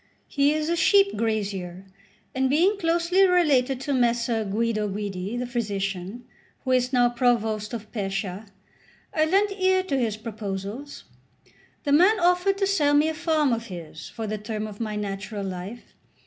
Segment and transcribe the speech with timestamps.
[0.27, 1.85] He is a sheep grazier;
[2.33, 6.25] and being closely related to Messer Guido Guidi, the physician,
[6.63, 8.47] who is now provost of Pescia,
[9.13, 11.03] I lent ear to his proposals.
[11.83, 14.95] The man offered to sell me a farm of his for the term of my
[14.95, 15.93] natural life.